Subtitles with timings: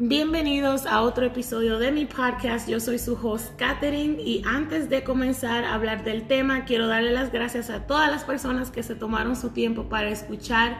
[0.00, 2.68] Bienvenidos a otro episodio de mi podcast.
[2.68, 7.10] Yo soy su host Katherine y antes de comenzar a hablar del tema, quiero darle
[7.10, 10.78] las gracias a todas las personas que se tomaron su tiempo para escuchar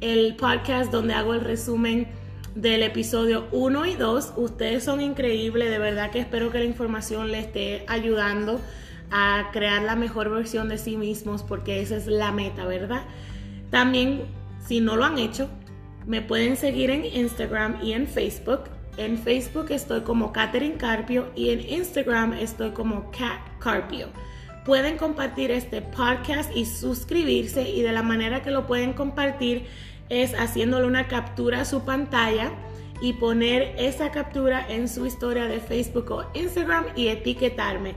[0.00, 2.08] el podcast donde hago el resumen
[2.56, 4.32] del episodio 1 y 2.
[4.34, 8.60] Ustedes son increíbles, de verdad que espero que la información les esté ayudando
[9.12, 13.02] a crear la mejor versión de sí mismos porque esa es la meta, ¿verdad?
[13.70, 14.22] También,
[14.66, 15.48] si no lo han hecho,
[16.08, 18.62] me pueden seguir en Instagram y en Facebook.
[18.96, 24.08] En Facebook estoy como Katherine Carpio y en Instagram estoy como Cat Carpio.
[24.64, 29.66] Pueden compartir este podcast y suscribirse y de la manera que lo pueden compartir
[30.08, 32.52] es haciéndole una captura a su pantalla
[33.02, 37.94] y poner esa captura en su historia de Facebook o Instagram y etiquetarme.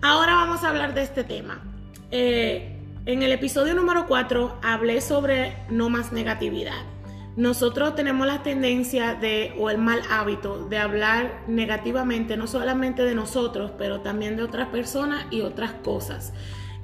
[0.00, 1.62] Ahora vamos a hablar de este tema.
[2.10, 2.74] Eh,
[3.04, 6.97] en el episodio número 4 hablé sobre no más negatividad
[7.38, 13.14] nosotros tenemos la tendencia de, o el mal hábito de hablar negativamente, no solamente de
[13.14, 16.32] nosotros, pero también de otras personas y otras cosas.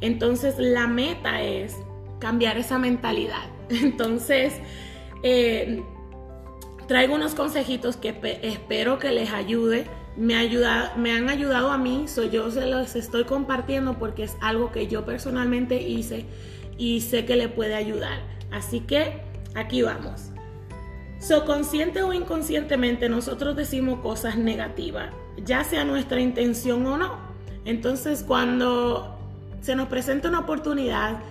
[0.01, 1.77] Entonces, la meta es
[2.21, 3.43] cambiar esa mentalidad.
[3.69, 4.55] Entonces,
[5.25, 5.83] eh,
[6.87, 9.89] traigo unos consejitos que espero que les ayude.
[10.17, 14.37] Me, ayuda, me han ayudado a mí, soy yo se los estoy compartiendo porque es
[14.41, 16.27] algo que yo personalmente hice
[16.79, 18.21] y sé que le puede ayudar.
[18.53, 19.21] Así que
[19.57, 20.34] aquí vamos.
[21.27, 25.09] So, consciente o inconscientemente nosotros decimos cosas negativas,
[25.43, 27.17] ya sea nuestra intención o no.
[27.65, 29.19] Entonces, cuando
[29.63, 31.23] se nos presenta una oportunidad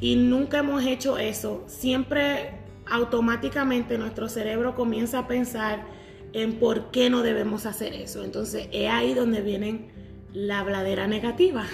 [0.00, 2.54] y nunca hemos hecho eso, siempre
[2.90, 5.84] automáticamente nuestro cerebro comienza a pensar
[6.32, 8.24] en por qué no debemos hacer eso.
[8.24, 9.92] Entonces, es ahí donde vienen
[10.32, 11.66] la bladera negativa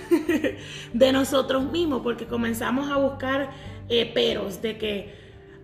[0.92, 3.48] de nosotros mismos, porque comenzamos a buscar
[3.88, 5.14] eh, peros de que,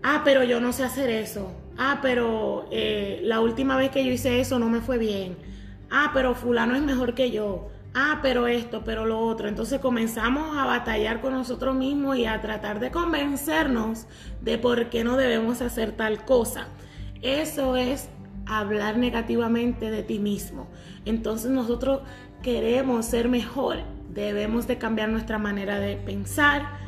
[0.02, 4.12] ah, pero yo no sé hacer eso, ah, pero eh, la última vez que yo
[4.12, 5.36] hice eso no me fue bien,
[5.90, 9.48] ah, pero fulano es mejor que yo, ah, pero esto, pero lo otro.
[9.48, 14.06] Entonces comenzamos a batallar con nosotros mismos y a tratar de convencernos
[14.42, 16.68] de por qué no debemos hacer tal cosa.
[17.22, 18.08] Eso es
[18.46, 20.68] hablar negativamente de ti mismo.
[21.04, 22.02] Entonces nosotros
[22.42, 23.78] queremos ser mejor,
[24.10, 26.78] debemos de cambiar nuestra manera de pensar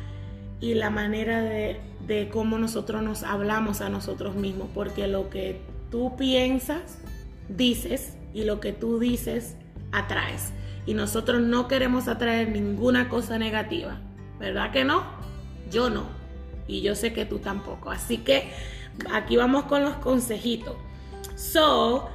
[0.59, 5.61] y la manera de de cómo nosotros nos hablamos a nosotros mismos, porque lo que
[5.89, 6.97] tú piensas,
[7.49, 9.55] dices, y lo que tú dices,
[9.91, 10.53] atraes.
[10.85, 13.99] Y nosotros no queremos atraer ninguna cosa negativa,
[14.39, 15.03] ¿verdad que no?
[15.69, 16.05] Yo no.
[16.67, 17.91] Y yo sé que tú tampoco.
[17.91, 18.51] Así que
[19.11, 20.75] aquí vamos con los consejitos.
[21.35, 22.09] So,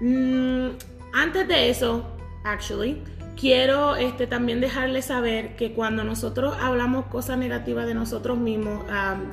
[0.00, 0.68] mm,
[1.12, 2.04] antes de eso,
[2.44, 3.02] actually,
[3.38, 8.84] quiero este, también dejarles saber que cuando nosotros hablamos cosas negativas de nosotros mismos,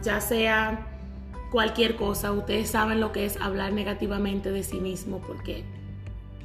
[0.03, 0.87] ya sea
[1.51, 5.63] cualquier cosa, ustedes saben lo que es hablar negativamente de sí mismo, porque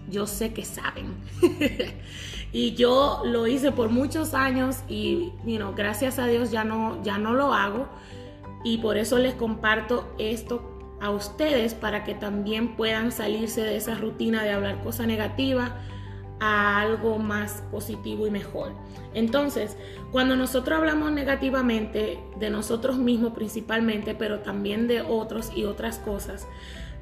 [0.08, 1.14] yo sé que saben.
[2.52, 5.32] y yo lo hice por muchos años y
[5.76, 7.88] gracias a Dios ya no, ya no lo hago.
[8.64, 13.94] Y por eso les comparto esto a ustedes para que también puedan salirse de esa
[13.94, 15.72] rutina de hablar cosas negativas
[16.40, 18.72] a algo más positivo y mejor.
[19.14, 19.76] Entonces,
[20.10, 26.46] cuando nosotros hablamos negativamente de nosotros mismos principalmente, pero también de otros y otras cosas,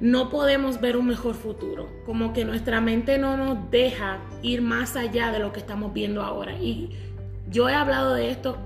[0.00, 1.88] no podemos ver un mejor futuro.
[2.04, 6.22] Como que nuestra mente no nos deja ir más allá de lo que estamos viendo
[6.22, 6.53] ahora.
[6.55, 6.91] Y
[7.49, 8.59] yo he hablado de esto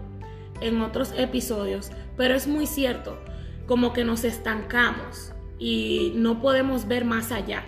[0.60, 3.19] en otros episodios, pero es muy cierto,
[3.66, 7.65] como que nos estancamos y no podemos ver más allá.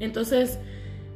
[0.00, 0.58] Entonces,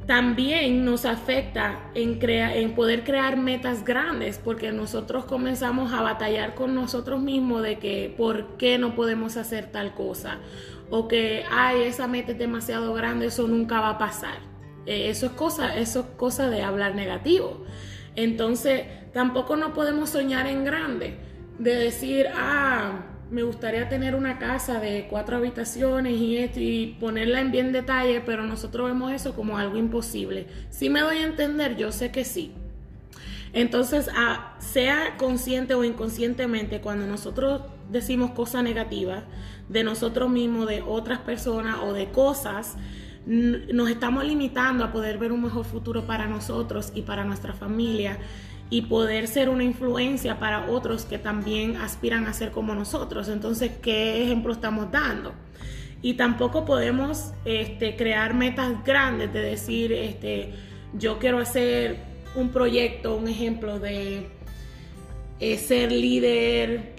[0.07, 6.73] también nos afecta en, en poder crear metas grandes, porque nosotros comenzamos a batallar con
[6.73, 10.39] nosotros mismos de que por qué no podemos hacer tal cosa,
[10.89, 14.37] o que, ay, esa meta es demasiado grande, eso nunca va a pasar.
[14.85, 17.65] Eh, eso, es cosa, eso es cosa de hablar negativo.
[18.15, 21.17] Entonces, tampoco no podemos soñar en grande,
[21.59, 27.41] de decir, ah, me gustaría tener una casa de cuatro habitaciones y, esto, y ponerla
[27.41, 30.47] en bien detalle, pero nosotros vemos eso como algo imposible.
[30.69, 32.53] Si me doy a entender, yo sé que sí.
[33.53, 34.09] Entonces,
[34.59, 39.23] sea consciente o inconscientemente, cuando nosotros decimos cosas negativas
[39.69, 42.75] de nosotros mismos, de otras personas o de cosas,
[43.25, 48.19] nos estamos limitando a poder ver un mejor futuro para nosotros y para nuestra familia
[48.69, 53.29] y poder ser una influencia para otros que también aspiran a ser como nosotros.
[53.29, 55.33] Entonces, ¿qué ejemplo estamos dando?
[56.01, 60.53] Y tampoco podemos este, crear metas grandes de decir, este,
[60.93, 61.97] yo quiero hacer
[62.35, 64.27] un proyecto, un ejemplo de
[65.39, 66.95] eh, ser líder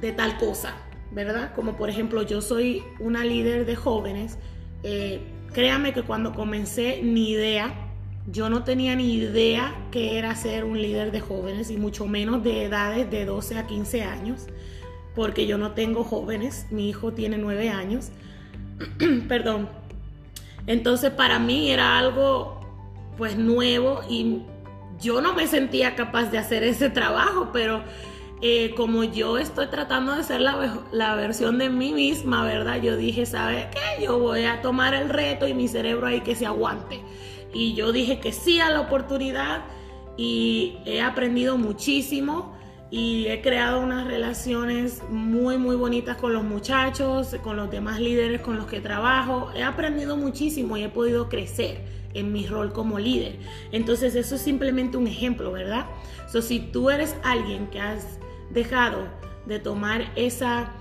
[0.00, 0.74] de tal cosa,
[1.10, 1.52] ¿verdad?
[1.54, 4.38] Como por ejemplo, yo soy una líder de jóvenes.
[4.84, 5.20] Eh,
[5.52, 7.89] créame que cuando comencé ni idea,
[8.26, 12.42] yo no tenía ni idea que era ser un líder de jóvenes y mucho menos
[12.42, 14.46] de edades de 12 a 15 años,
[15.14, 18.10] porque yo no tengo jóvenes, mi hijo tiene 9 años,
[19.28, 19.68] perdón.
[20.66, 22.60] Entonces para mí era algo
[23.16, 24.42] pues nuevo y
[25.00, 27.82] yo no me sentía capaz de hacer ese trabajo, pero
[28.42, 32.80] eh, como yo estoy tratando de ser la, versión de mí misma, ¿verdad?
[32.80, 34.04] Yo dije, ¿sabes qué?
[34.04, 37.00] Yo voy a tomar el reto y mi cerebro ahí que se aguante.
[37.52, 39.64] Y yo dije que sí a la oportunidad
[40.16, 42.54] y he aprendido muchísimo
[42.90, 48.40] y he creado unas relaciones muy, muy bonitas con los muchachos, con los demás líderes
[48.40, 49.50] con los que trabajo.
[49.54, 53.38] He aprendido muchísimo y he podido crecer en mi rol como líder.
[53.70, 55.86] Entonces eso es simplemente un ejemplo, ¿verdad?
[56.28, 58.18] So, si tú eres alguien que has
[58.50, 59.06] dejado
[59.46, 60.72] de tomar esa,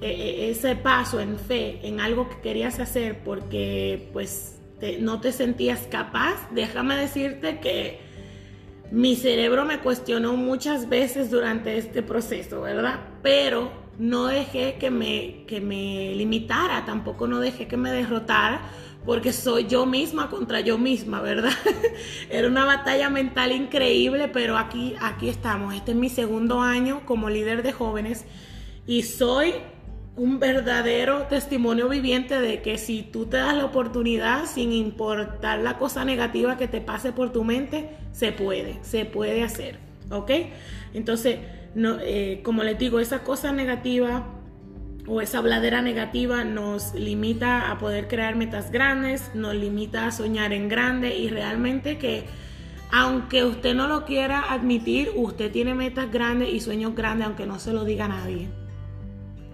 [0.00, 4.55] e, e, ese paso en fe en algo que querías hacer porque pues
[5.00, 8.00] no te sentías capaz, déjame decirte que
[8.90, 13.00] mi cerebro me cuestionó muchas veces durante este proceso, ¿verdad?
[13.22, 18.60] Pero no dejé que me, que me limitara, tampoco no dejé que me derrotara
[19.04, 21.52] porque soy yo misma contra yo misma, ¿verdad?
[22.30, 25.74] Era una batalla mental increíble, pero aquí, aquí estamos.
[25.74, 28.24] Este es mi segundo año como líder de jóvenes
[28.86, 29.54] y soy
[30.16, 35.78] un verdadero testimonio viviente de que si tú te das la oportunidad, sin importar la
[35.78, 39.78] cosa negativa que te pase por tu mente, se puede, se puede hacer,
[40.10, 40.30] ¿ok?
[40.94, 41.38] Entonces,
[41.74, 44.26] no, eh, como les digo, esa cosa negativa
[45.06, 50.54] o esa bladera negativa nos limita a poder crear metas grandes, nos limita a soñar
[50.54, 52.24] en grande y realmente que
[52.90, 57.58] aunque usted no lo quiera admitir, usted tiene metas grandes y sueños grandes aunque no
[57.58, 58.48] se lo diga nadie.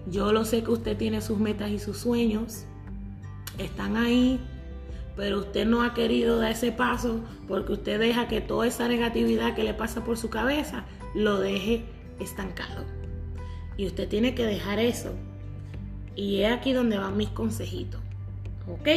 [0.07, 2.65] Yo lo sé que usted tiene sus metas y sus sueños,
[3.57, 4.39] están ahí,
[5.15, 9.55] pero usted no ha querido dar ese paso porque usted deja que toda esa negatividad
[9.55, 11.85] que le pasa por su cabeza lo deje
[12.19, 12.83] estancado.
[13.77, 15.13] Y usted tiene que dejar eso
[16.15, 18.01] y es aquí donde van mis consejitos.
[18.67, 18.87] ¿Ok?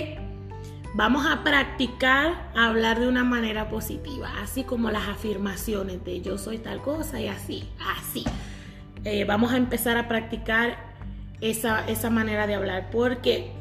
[0.95, 6.59] Vamos a practicar hablar de una manera positiva, así como las afirmaciones de yo soy
[6.59, 7.69] tal cosa y así,
[7.99, 8.25] así.
[9.05, 10.86] Eh, vamos a empezar a practicar
[11.41, 13.53] esa, esa manera de hablar, porque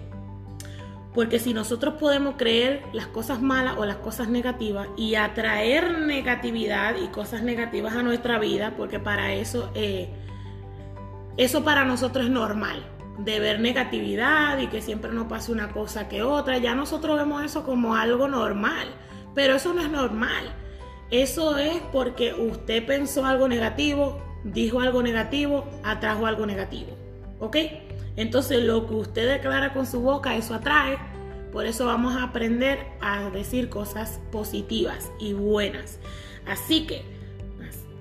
[1.16, 6.98] porque si nosotros podemos creer las cosas malas o las cosas negativas y atraer negatividad
[7.02, 10.10] y cosas negativas a nuestra vida, porque para eso, eh,
[11.38, 12.86] eso para nosotros es normal
[13.18, 16.58] de ver negatividad y que siempre nos pase una cosa que otra.
[16.58, 18.90] Ya nosotros vemos eso como algo normal,
[19.34, 20.54] pero eso no es normal.
[21.12, 27.05] Eso es porque usted pensó algo negativo, dijo algo negativo, atrajo algo negativo.
[27.40, 27.58] ¿Ok?
[28.16, 30.98] Entonces lo que usted declara con su boca, eso atrae.
[31.52, 36.00] Por eso vamos a aprender a decir cosas positivas y buenas.
[36.46, 37.04] Así que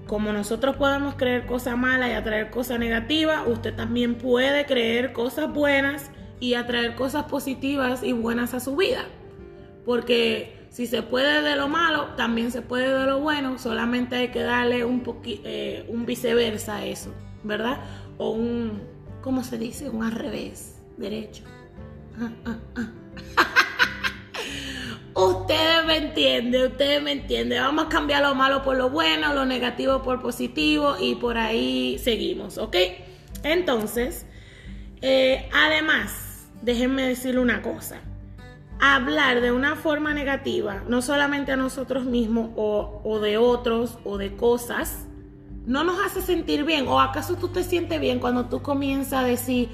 [0.06, 5.52] como nosotros podemos creer cosas malas y atraer cosas negativas, usted también puede creer cosas
[5.52, 6.10] buenas
[6.40, 9.06] y atraer cosas positivas y buenas a su vida.
[9.86, 14.28] Porque si se puede de lo malo, también se puede de lo bueno, solamente hay
[14.28, 17.78] que darle un, eh, un viceversa a eso, ¿verdad?
[18.18, 18.82] O un,
[19.24, 19.88] ¿cómo se dice?
[19.88, 21.44] Un al revés, derecho.
[25.14, 27.62] Ustedes me entienden, ustedes me entienden.
[27.62, 31.98] Vamos a cambiar lo malo por lo bueno, lo negativo por positivo y por ahí
[31.98, 32.76] seguimos, ¿ok?
[33.44, 34.26] Entonces,
[35.00, 38.02] eh, además, déjenme decirle una cosa.
[38.78, 44.18] Hablar de una forma negativa, no solamente a nosotros mismos o, o de otros o
[44.18, 45.06] de cosas,
[45.66, 46.86] no nos hace sentir bien.
[46.88, 49.70] ¿O acaso tú te sientes bien cuando tú comienzas a decir,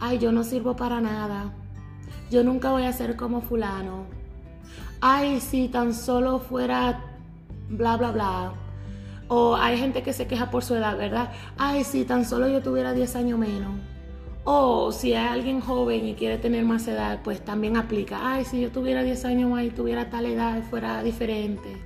[0.00, 1.52] ay, yo no sirvo para nada,
[2.30, 4.06] yo nunca voy a ser como fulano,
[5.00, 7.00] ay, si tan solo fuera
[7.68, 8.52] bla, bla, bla.
[9.28, 11.32] O hay gente que se queja por su edad, ¿verdad?
[11.56, 13.72] Ay, si tan solo yo tuviera 10 años menos.
[14.44, 18.18] O si hay alguien joven y quiere tener más edad, pues también aplica.
[18.22, 21.80] Ay, si yo tuviera 10 años más y tuviera tal edad, fuera diferente.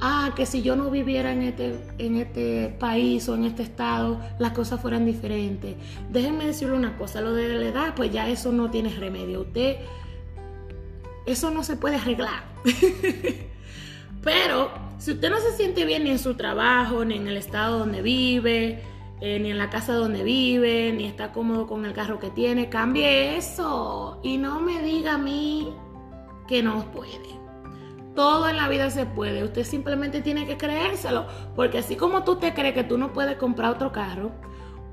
[0.00, 4.20] Ah, que si yo no viviera en este, en este país o en este estado,
[4.38, 5.74] las cosas fueran diferentes.
[6.10, 9.40] Déjenme decirle una cosa, lo de la edad, pues ya eso no tiene remedio.
[9.40, 9.78] Usted
[11.28, 12.44] eso no se puede arreglar.
[14.22, 17.80] Pero si usted no se siente bien ni en su trabajo, ni en el estado
[17.80, 18.82] donde vive,
[19.20, 22.68] eh, ni en la casa donde vive, ni está cómodo con el carro que tiene,
[22.68, 24.20] cambie eso.
[24.22, 25.72] Y no me diga a mí
[26.46, 27.38] que no puede.
[28.18, 29.44] Todo en la vida se puede.
[29.44, 31.26] Usted simplemente tiene que creérselo.
[31.54, 34.32] Porque así como tú te crees que tú no puedes comprar otro carro,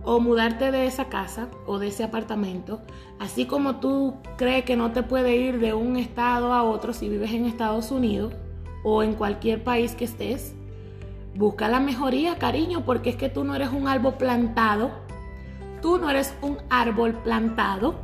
[0.03, 2.82] o mudarte de esa casa o de ese apartamento,
[3.17, 7.10] así como tú crees que no te puede ir de un estado a otro si
[7.10, 8.32] vives en Estados Unidos
[8.84, 10.53] o en cualquier país que estés,
[11.34, 14.91] busca la mejoría, cariño, porque es que tú no eres un árbol plantado,
[15.82, 17.96] tú no eres un árbol plantado,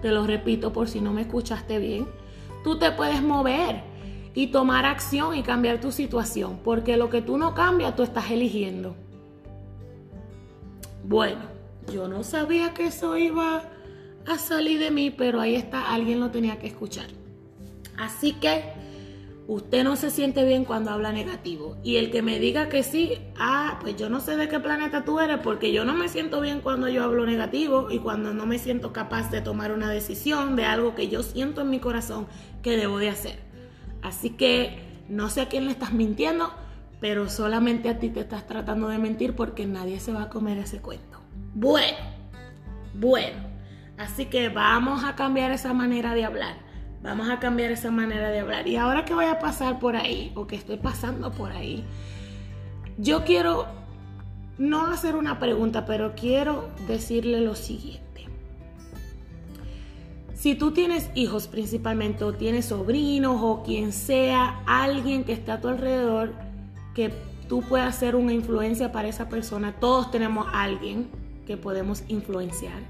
[0.00, 2.08] te lo repito por si no me escuchaste bien,
[2.64, 3.91] tú te puedes mover
[4.34, 8.30] y tomar acción y cambiar tu situación, porque lo que tú no cambias, tú estás
[8.30, 8.96] eligiendo.
[11.04, 11.40] Bueno,
[11.92, 13.62] yo no sabía que eso iba
[14.26, 17.06] a salir de mí, pero ahí está, alguien lo tenía que escuchar.
[17.98, 18.62] Así que
[19.48, 21.76] usted no se siente bien cuando habla negativo.
[21.82, 25.04] Y el que me diga que sí, ah, pues yo no sé de qué planeta
[25.04, 28.46] tú eres, porque yo no me siento bien cuando yo hablo negativo y cuando no
[28.46, 32.26] me siento capaz de tomar una decisión de algo que yo siento en mi corazón
[32.62, 33.51] que debo de hacer.
[34.02, 36.52] Así que no sé a quién le estás mintiendo,
[37.00, 40.58] pero solamente a ti te estás tratando de mentir porque nadie se va a comer
[40.58, 41.20] ese cuento.
[41.54, 41.98] Bueno,
[42.94, 43.38] bueno,
[43.98, 46.56] así que vamos a cambiar esa manera de hablar.
[47.02, 48.68] Vamos a cambiar esa manera de hablar.
[48.68, 51.84] Y ahora que voy a pasar por ahí, o que estoy pasando por ahí,
[52.96, 53.66] yo quiero
[54.58, 58.11] no hacer una pregunta, pero quiero decirle lo siguiente.
[60.42, 65.60] Si tú tienes hijos principalmente, o tienes sobrinos, o quien sea, alguien que esté a
[65.60, 66.32] tu alrededor,
[66.96, 67.14] que
[67.48, 69.76] tú puedas ser una influencia para esa persona.
[69.78, 71.06] Todos tenemos alguien
[71.46, 72.80] que podemos influenciar.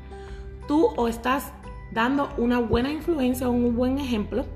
[0.67, 1.53] Tú o estás
[1.93, 4.47] dando una buena influencia o un buen ejemplo,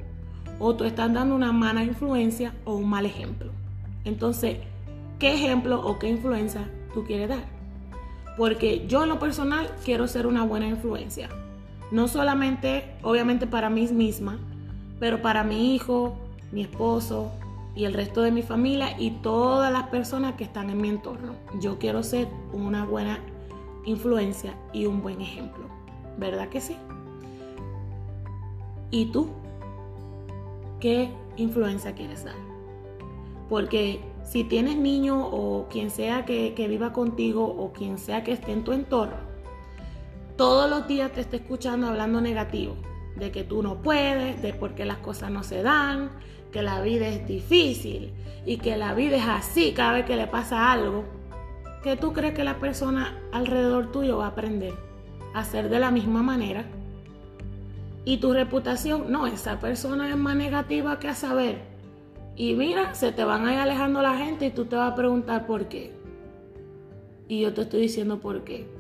[0.59, 3.53] o tú estás dando una mala influencia o un mal ejemplo.
[4.07, 4.57] Entonces,
[5.19, 7.45] ¿qué ejemplo o qué influencia tú quieres dar?
[8.39, 11.29] Porque yo en lo personal quiero ser una buena influencia.
[11.91, 14.39] No solamente, obviamente, para mí misma,
[14.99, 16.17] pero para mi hijo,
[16.53, 17.31] mi esposo,
[17.77, 21.35] y el resto de mi familia y todas las personas que están en mi entorno.
[21.61, 23.21] Yo quiero ser una buena
[23.85, 25.65] influencia y un buen ejemplo.
[26.19, 26.77] ¿Verdad que sí?
[28.91, 29.29] ¿Y tú?
[30.81, 32.35] ¿Qué influencia quieres dar?
[33.51, 38.33] Porque si tienes niño o quien sea que, que, viva contigo o quien sea que
[38.33, 39.19] esté en tu entorno,
[40.37, 42.77] todos los días te está escuchando hablando negativo,
[43.17, 46.11] de que tú no puedes, de por qué las cosas no se dan,
[46.53, 48.13] que la vida es difícil
[48.45, 51.05] y que la vida es así cada vez que le pasa algo,
[51.83, 54.75] que tú crees que la persona alrededor tuyo va a aprender
[55.35, 56.67] a hacer de la misma manera.
[58.05, 61.59] Y tu reputación, no, esa persona es más negativa que a saber.
[62.37, 64.95] Y mira, se te van a ir alejando la gente y tú te vas a
[64.95, 65.93] preguntar por qué.
[67.29, 68.76] Y yo te estoy diciendo por qué.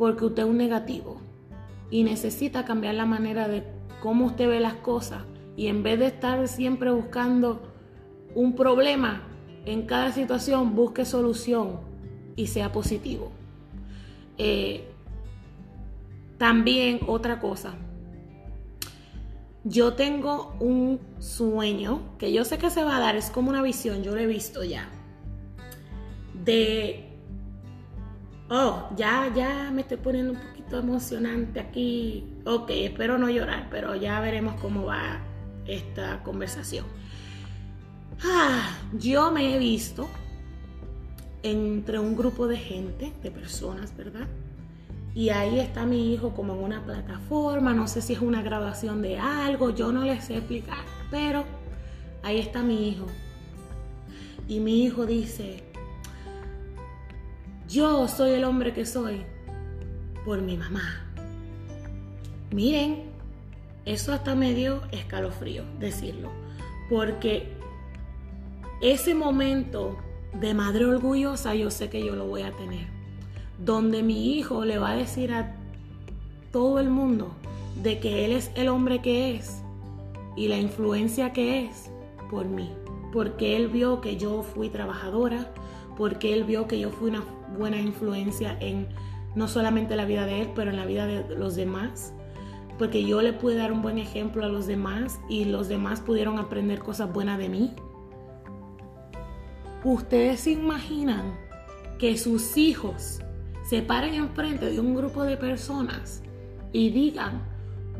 [0.00, 1.20] Porque usted es un negativo
[1.90, 3.64] y necesita cambiar la manera de
[4.00, 5.24] cómo usted ve las cosas
[5.58, 7.60] y en vez de estar siempre buscando
[8.34, 9.24] un problema
[9.66, 11.80] en cada situación, busque solución
[12.34, 13.30] y sea positivo.
[14.38, 14.88] Eh,
[16.38, 17.74] también otra cosa,
[19.64, 23.60] yo tengo un sueño que yo sé que se va a dar, es como una
[23.60, 24.88] visión, yo lo he visto ya,
[26.42, 27.09] de,
[28.50, 33.94] oh, ya, ya me estoy poniendo un poquito emocionante aquí, ok, espero no llorar, pero
[33.94, 35.20] ya veremos cómo va
[35.66, 36.84] esta conversación.
[38.22, 40.08] Ah, yo me he visto
[41.42, 44.26] entre un grupo de gente, de personas, ¿verdad?
[45.14, 49.00] Y ahí está mi hijo como en una plataforma, no sé si es una grabación
[49.00, 51.44] de algo, yo no les sé explicar, pero
[52.22, 53.06] ahí está mi hijo.
[54.46, 55.69] Y mi hijo dice,
[57.70, 59.22] yo soy el hombre que soy
[60.24, 61.06] por mi mamá.
[62.52, 63.04] Miren,
[63.84, 66.30] eso hasta me dio escalofrío decirlo,
[66.88, 67.52] porque
[68.82, 69.96] ese momento
[70.40, 72.88] de madre orgullosa yo sé que yo lo voy a tener,
[73.58, 75.54] donde mi hijo le va a decir a
[76.50, 77.32] todo el mundo
[77.82, 79.62] de que él es el hombre que es
[80.36, 81.88] y la influencia que es
[82.30, 82.72] por mí,
[83.12, 85.52] porque él vio que yo fui trabajadora,
[86.00, 87.22] porque él vio que yo fui una
[87.58, 88.88] buena influencia en
[89.34, 92.14] no solamente la vida de él, pero en la vida de los demás
[92.78, 96.38] porque yo le pude dar un buen ejemplo a los demás y los demás pudieron
[96.38, 97.74] aprender cosas buenas de mí.
[99.84, 101.38] Ustedes se imaginan
[101.98, 103.20] que sus hijos
[103.64, 106.22] se paren enfrente de un grupo de personas
[106.72, 107.42] y digan,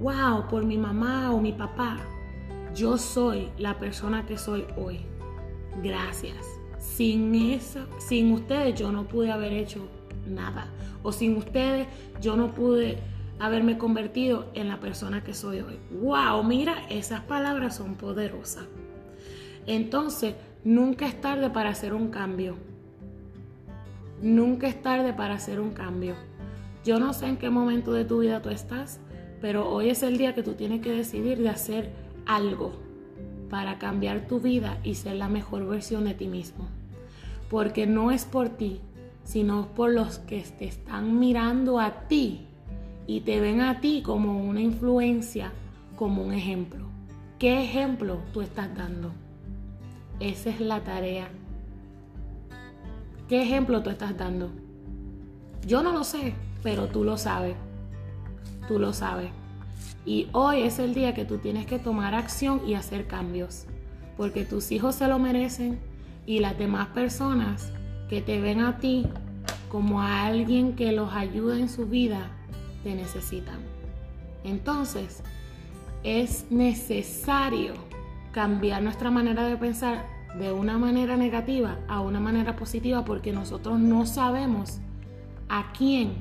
[0.00, 1.98] wow, por mi mamá o mi papá,
[2.74, 5.00] yo soy la persona que soy hoy.
[5.82, 6.59] Gracias.
[6.80, 9.86] Sin eso, sin ustedes yo no pude haber hecho
[10.26, 10.66] nada.
[11.02, 11.86] O sin ustedes
[12.22, 12.98] yo no pude
[13.38, 15.78] haberme convertido en la persona que soy hoy.
[15.90, 16.42] ¡Wow!
[16.42, 18.64] Mira, esas palabras son poderosas.
[19.66, 20.34] Entonces,
[20.64, 22.56] nunca es tarde para hacer un cambio.
[24.22, 26.14] Nunca es tarde para hacer un cambio.
[26.82, 29.00] Yo no sé en qué momento de tu vida tú estás,
[29.42, 31.90] pero hoy es el día que tú tienes que decidir de hacer
[32.26, 32.89] algo
[33.50, 36.68] para cambiar tu vida y ser la mejor versión de ti mismo.
[37.50, 38.80] Porque no es por ti,
[39.24, 42.46] sino por los que te están mirando a ti
[43.06, 45.52] y te ven a ti como una influencia,
[45.96, 46.86] como un ejemplo.
[47.38, 49.10] ¿Qué ejemplo tú estás dando?
[50.20, 51.28] Esa es la tarea.
[53.28, 54.50] ¿Qué ejemplo tú estás dando?
[55.66, 57.56] Yo no lo sé, pero tú lo sabes.
[58.68, 59.39] Tú lo sabes.
[60.04, 63.66] Y hoy es el día que tú tienes que tomar acción y hacer cambios.
[64.16, 65.78] Porque tus hijos se lo merecen
[66.26, 67.72] y las demás personas
[68.08, 69.06] que te ven a ti
[69.70, 72.30] como a alguien que los ayuda en su vida,
[72.82, 73.58] te necesitan.
[74.42, 75.22] Entonces,
[76.02, 77.74] es necesario
[78.32, 80.04] cambiar nuestra manera de pensar
[80.38, 84.78] de una manera negativa a una manera positiva porque nosotros no sabemos
[85.48, 86.14] a quién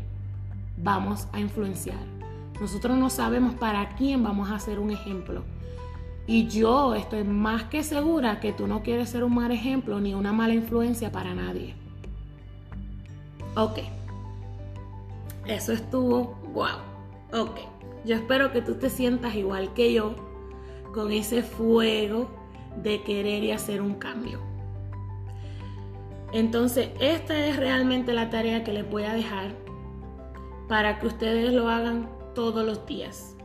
[0.78, 2.19] vamos a influenciar.
[2.60, 5.44] Nosotros no sabemos para quién vamos a ser un ejemplo.
[6.28, 10.14] Y yo estoy más que segura que tú no quieres ser un mal ejemplo ni
[10.14, 11.74] una mala influencia para nadie.
[13.56, 13.80] Ok.
[15.48, 16.78] Eso estuvo wow.
[17.34, 17.60] Ok.
[18.06, 20.16] Yo espero que tú te sientas igual que yo
[20.94, 22.30] con ese fuego
[22.84, 24.40] de querer y hacer un cambio.
[26.32, 29.52] Entonces, esta es realmente la tarea que les voy a dejar
[30.68, 33.36] para que ustedes lo hagan todos los días.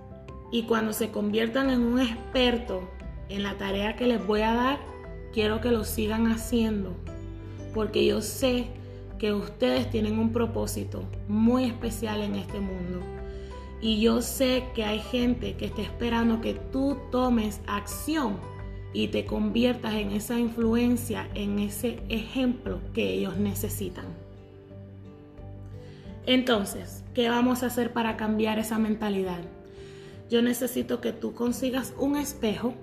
[0.53, 2.89] Y cuando se conviertan en un experto
[3.29, 4.79] en la tarea que les voy a dar,
[5.33, 6.95] quiero que lo sigan haciendo.
[7.75, 8.69] Porque yo sé
[9.19, 13.01] que ustedes tienen un propósito muy especial en este mundo.
[13.81, 18.37] Y yo sé que hay gente que está esperando que tú tomes acción
[18.93, 24.24] y te conviertas en esa influencia, en ese ejemplo que ellos necesitan.
[26.27, 29.41] Entonces, ¿qué vamos a hacer para cambiar esa mentalidad?
[30.31, 32.75] Yo necesito que tú consigas un espejo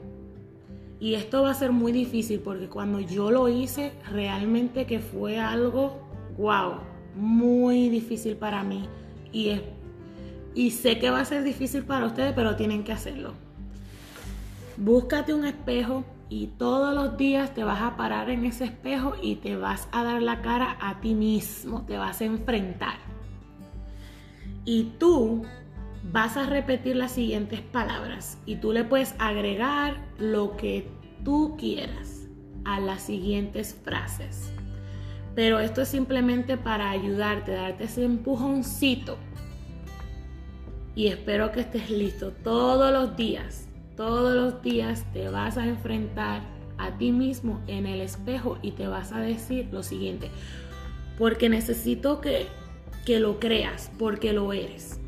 [1.00, 5.40] y esto va a ser muy difícil porque cuando yo lo hice, realmente que fue
[5.40, 6.76] algo, wow,
[7.16, 8.88] muy difícil para mí
[9.34, 9.60] y,
[10.54, 13.34] y sé que va a ser difícil para ustedes, pero tienen que hacerlo.
[14.78, 19.38] Búscate un espejo y todos los días te vas a parar en ese espejo y
[19.38, 23.11] te vas a dar la cara a ti mismo, te vas a enfrentar.
[24.66, 25.44] Y tú
[26.12, 30.88] vas a repetir las siguientes palabras y tú le puedes agregar lo que
[31.24, 32.28] tú quieras
[32.66, 34.52] a las siguientes frases.
[35.36, 39.18] Pero esto es simplemente para ayudarte, darte ese empujoncito.
[40.94, 43.68] Y espero que estés listo todos los días
[44.02, 46.42] todos los días te vas a enfrentar
[46.80, 50.32] a ti mismo en el espejo y te vas a decir lo siguiente,
[51.20, 52.48] porque necesito que,
[53.06, 55.00] que lo creas, porque lo eres.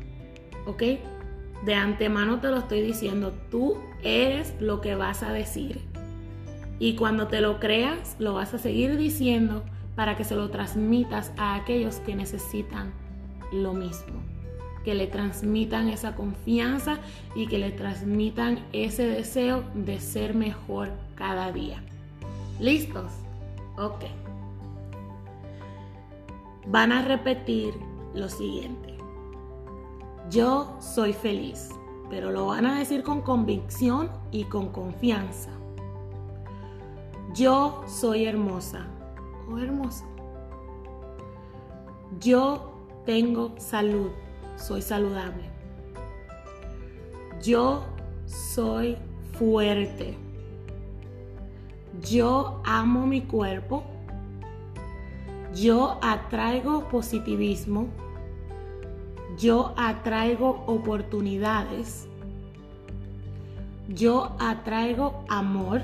[0.66, 0.82] ¿Ok?
[1.64, 5.80] De antemano te lo estoy diciendo, tú eres lo que vas a decir.
[6.78, 11.32] Y cuando te lo creas, lo vas a seguir diciendo para que se lo transmitas
[11.36, 12.92] a aquellos que necesitan
[13.52, 14.34] lo mismo
[14.84, 16.98] que le transmitan esa confianza
[17.34, 21.82] y que le transmitan ese deseo de ser mejor cada día.
[22.60, 23.10] ¿Listos?
[23.76, 24.04] Ok.
[26.66, 27.74] Van a repetir
[28.14, 28.96] lo siguiente.
[30.30, 31.70] Yo soy feliz,
[32.10, 35.50] pero lo van a decir con convicción y con confianza.
[37.34, 38.86] Yo soy hermosa
[39.50, 40.04] o hermoso.
[42.20, 42.72] Yo
[43.04, 44.10] tengo salud
[44.56, 45.44] soy saludable.
[47.42, 47.84] Yo
[48.26, 48.96] soy
[49.38, 50.16] fuerte.
[52.00, 53.84] Yo amo mi cuerpo.
[55.54, 57.86] Yo atraigo positivismo.
[59.38, 62.08] Yo atraigo oportunidades.
[63.88, 65.82] Yo atraigo amor.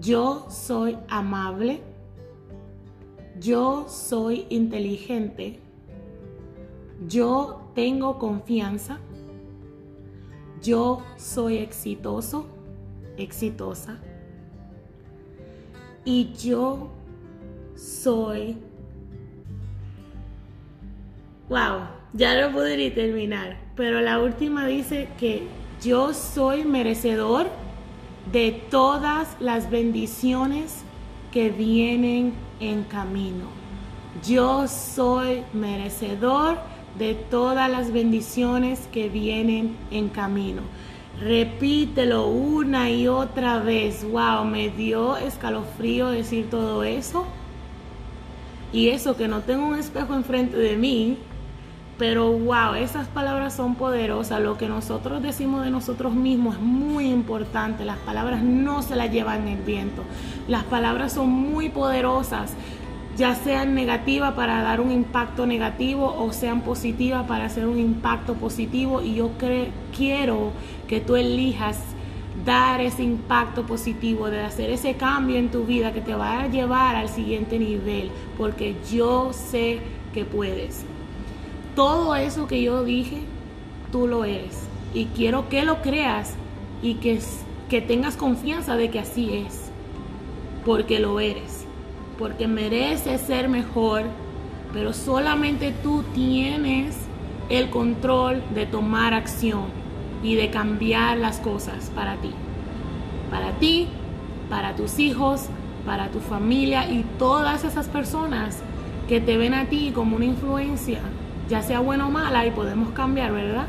[0.00, 1.82] Yo soy amable.
[3.38, 5.60] Yo soy inteligente.
[7.06, 8.98] Yo tengo confianza.
[10.62, 12.46] Yo soy exitoso,
[13.16, 13.98] exitosa.
[16.04, 16.97] Y yo
[17.78, 18.56] soy...
[21.48, 23.56] Wow, ya no pude ni terminar.
[23.74, 25.46] Pero la última dice que
[25.82, 27.46] yo soy merecedor
[28.32, 30.82] de todas las bendiciones
[31.32, 33.46] que vienen en camino.
[34.26, 36.58] Yo soy merecedor
[36.98, 40.62] de todas las bendiciones que vienen en camino.
[41.20, 44.04] Repítelo una y otra vez.
[44.04, 47.24] Wow, me dio escalofrío decir todo eso.
[48.72, 51.18] Y eso que no tengo un espejo enfrente de mí,
[51.98, 54.40] pero wow, esas palabras son poderosas.
[54.40, 57.84] Lo que nosotros decimos de nosotros mismos es muy importante.
[57.84, 60.04] Las palabras no se las llevan el viento.
[60.46, 62.52] Las palabras son muy poderosas,
[63.16, 68.34] ya sean negativas para dar un impacto negativo o sean positivas para hacer un impacto
[68.34, 69.02] positivo.
[69.02, 69.32] Y yo
[69.96, 70.52] quiero
[70.86, 71.80] que tú elijas
[72.44, 76.48] dar ese impacto positivo, de hacer ese cambio en tu vida que te va a
[76.48, 79.80] llevar al siguiente nivel, porque yo sé
[80.12, 80.84] que puedes
[81.78, 83.20] todo eso que yo dije,
[83.92, 84.66] tú lo eres.
[84.94, 86.34] Y quiero que lo creas
[86.82, 87.20] y que,
[87.70, 89.70] que tengas confianza de que así es.
[90.66, 91.66] Porque lo eres.
[92.18, 94.02] Porque mereces ser mejor.
[94.72, 96.96] Pero solamente tú tienes
[97.48, 99.66] el control de tomar acción
[100.22, 102.30] y de cambiar las cosas para ti.
[103.30, 103.88] Para ti,
[104.48, 105.46] para tus hijos,
[105.84, 108.62] para tu familia y todas esas personas
[109.08, 111.00] que te ven a ti como una influencia
[111.48, 113.66] ya sea buena o mala, y podemos cambiar, ¿verdad?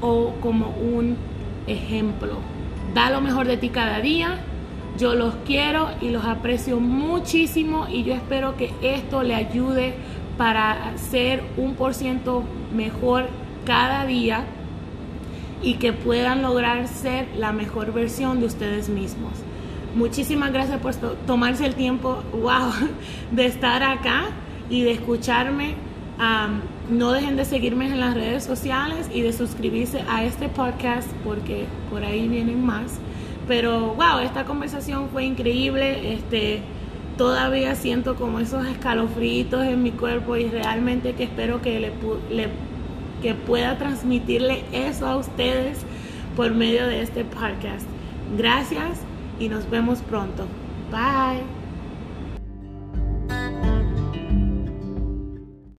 [0.00, 1.16] O como un
[1.66, 2.34] ejemplo.
[2.94, 4.38] Da lo mejor de ti cada día.
[4.96, 9.94] Yo los quiero y los aprecio muchísimo y yo espero que esto le ayude
[10.36, 12.42] para ser un por ciento
[12.74, 13.28] mejor
[13.64, 14.44] cada día
[15.62, 19.32] y que puedan lograr ser la mejor versión de ustedes mismos.
[19.94, 22.72] Muchísimas gracias por tomarse el tiempo, wow,
[23.32, 24.26] de estar acá
[24.70, 25.74] y de escucharme
[26.90, 31.66] no dejen de seguirme en las redes sociales y de suscribirse a este podcast porque
[31.90, 32.98] por ahí vienen más.
[33.46, 36.14] Pero wow, esta conversación fue increíble.
[36.14, 36.60] Este,
[37.16, 41.78] todavía siento como esos escalofríos en mi cuerpo y realmente que espero que
[42.30, 42.48] le,
[43.22, 45.78] que pueda transmitirle eso a ustedes
[46.36, 47.86] por medio de este podcast.
[48.36, 49.00] Gracias
[49.38, 50.46] y nos vemos pronto.
[50.90, 51.57] Bye.